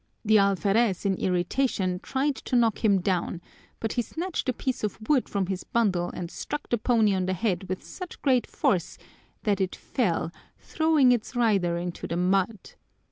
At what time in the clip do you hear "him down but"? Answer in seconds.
2.83-3.93